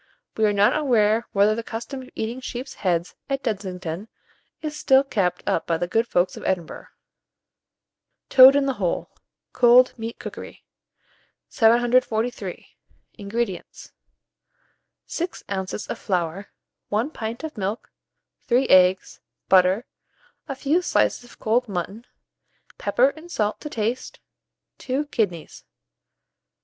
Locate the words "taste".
23.69-24.19